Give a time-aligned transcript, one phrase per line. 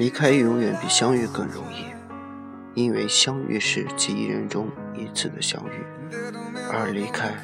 [0.00, 1.84] 离开永远比相遇更容易，
[2.72, 5.84] 因为相遇是几亿人中一次的相遇，
[6.72, 7.34] 而离开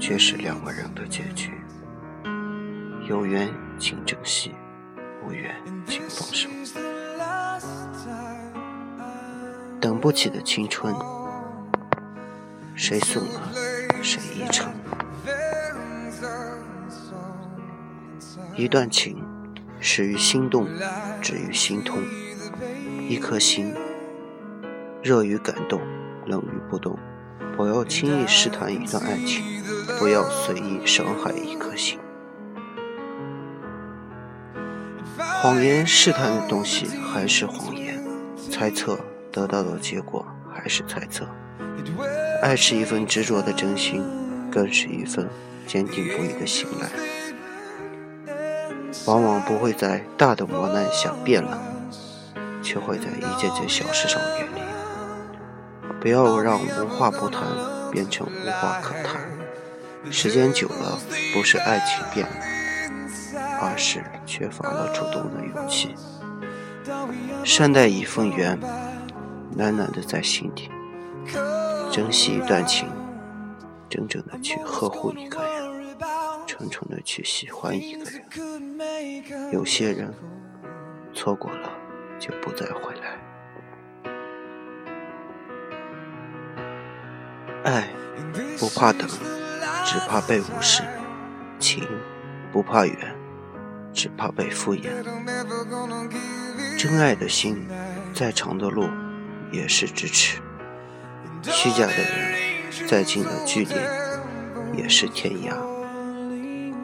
[0.00, 1.52] 却是两个人的结局。
[3.06, 4.54] 有缘请珍惜，
[5.26, 5.54] 无缘
[5.86, 6.48] 请放手。
[9.78, 10.94] 等不起的青春，
[12.74, 13.52] 谁送了
[14.02, 14.72] 谁一程？
[18.56, 19.22] 一段情，
[19.80, 20.66] 始于心动，
[21.20, 21.98] 止于心痛。
[23.08, 23.72] 一颗心，
[25.02, 25.80] 热于感动，
[26.26, 26.98] 冷于不动。
[27.56, 29.42] 不要轻易试探一段爱情，
[29.98, 31.98] 不要随意伤害一颗心。
[35.16, 38.02] 谎言试探的东西还是谎言，
[38.50, 38.98] 猜测
[39.30, 41.26] 得到的结果还是猜测。
[42.42, 44.02] 爱是一份执着的真心，
[44.50, 45.28] 更是一份
[45.66, 47.15] 坚定不移的信赖。
[49.06, 51.58] 往往不会在大的磨难下变冷，
[52.62, 54.60] 却会在一件件小事上远离。
[56.00, 57.42] 不要让无话不谈
[57.90, 59.20] 变成无话可谈。
[60.10, 60.98] 时间久了，
[61.34, 62.36] 不是爱情变了。
[63.58, 65.94] 而是缺乏了主动的勇气。
[67.44, 68.58] 善待一份缘，
[69.56, 70.68] 暖暖的在心底；
[71.90, 72.86] 珍惜一段情，
[73.88, 75.55] 真正的去呵护一个人，
[76.56, 78.22] 纯纯的去喜欢一个人。
[79.52, 80.10] 有些人
[81.12, 81.70] 错过了
[82.18, 83.18] 就不再回来。
[87.64, 87.88] 爱
[88.58, 89.06] 不怕等，
[89.84, 90.82] 只怕被无视；
[91.58, 91.86] 情
[92.50, 92.96] 不怕远。
[93.92, 94.90] 只怕被敷衍。
[96.78, 97.66] 真爱的心，
[98.12, 98.88] 再长的路
[99.50, 100.38] 也是咫尺；
[101.42, 103.74] 虚假的人，再近的距离
[104.76, 105.75] 也是天涯。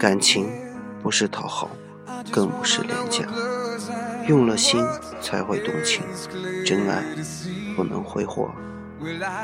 [0.03, 0.51] 感情
[1.01, 1.71] 不是讨好，
[2.33, 3.25] 更不是廉价，
[4.27, 4.85] 用了心
[5.21, 6.03] 才会动情。
[6.67, 7.05] 真爱
[7.77, 8.51] 不能挥霍，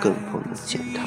[0.02, 1.04] 更不能践踏。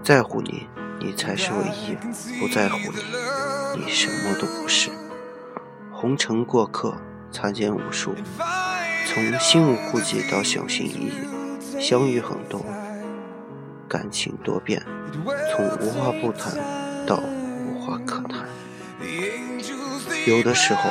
[0.00, 0.68] 在乎你。
[1.02, 1.96] 你才是唯一，
[2.38, 4.90] 不在乎你，你什么都不是。
[5.90, 6.94] 红尘过客，
[7.32, 8.14] 擦肩无数，
[9.06, 12.62] 从心无顾忌到小心翼翼，相遇很多，
[13.90, 14.80] 感情多变，
[15.50, 16.56] 从无话不谈
[17.04, 17.20] 到
[17.66, 18.46] 无话可谈。
[20.28, 20.88] 有的时候，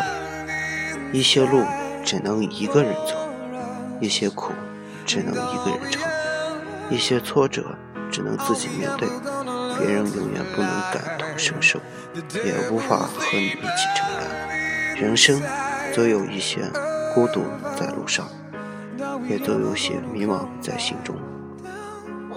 [1.14, 1.64] 一些路
[2.04, 3.16] 只能一个人走，
[4.02, 4.52] 一些苦
[5.06, 6.04] 只能一个人尝，
[6.90, 7.64] 一些挫折
[8.12, 9.08] 只能自己面对。
[9.78, 11.80] 别人永远不能感同身受，
[12.44, 14.28] 也无法和你一起承担。
[14.98, 15.42] 人生
[15.94, 16.70] 总有一些
[17.16, 17.46] 孤独
[17.78, 18.28] 在路上，
[19.30, 21.16] 也总有些迷茫在心中。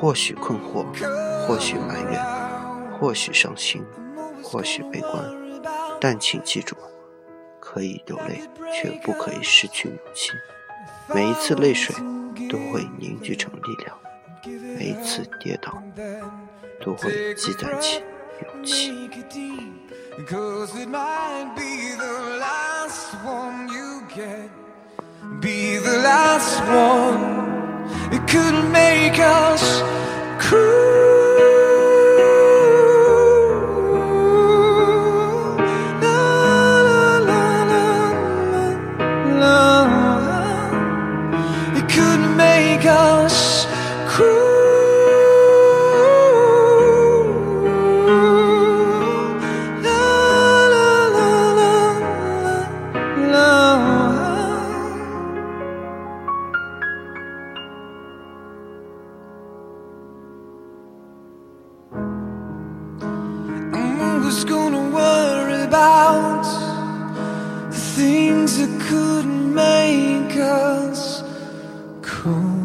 [0.03, 0.85] 或许困惑，
[1.47, 2.21] 或许埋怨，
[2.99, 3.85] 或许伤心，
[4.43, 5.25] 或许悲观，
[6.01, 6.75] 但请记住：
[7.61, 8.43] 可以流泪，
[8.75, 10.33] 却不可以失去勇气。
[11.15, 11.95] 每一次泪水
[12.51, 13.97] 都会凝聚成力量，
[14.77, 15.81] 每一次跌倒。
[16.85, 18.03] 都会积攒起
[18.43, 18.91] 勇气。
[25.41, 27.42] Be the last one,
[28.33, 29.83] could make us
[30.39, 30.59] cool.
[36.01, 37.19] La, la,
[39.43, 39.69] la,
[41.77, 43.42] it could make us.
[64.23, 66.45] Who's gonna worry about
[67.71, 71.25] the things that couldn't make us
[72.03, 72.62] cool?